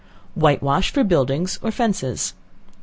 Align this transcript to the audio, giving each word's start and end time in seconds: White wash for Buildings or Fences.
White 0.33 0.63
wash 0.63 0.91
for 0.91 1.03
Buildings 1.03 1.59
or 1.61 1.69
Fences. 1.69 2.33